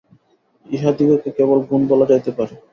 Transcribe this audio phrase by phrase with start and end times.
[0.65, 2.53] ইহাদিগকে কেবল গুণ বলা যাইতে পারে।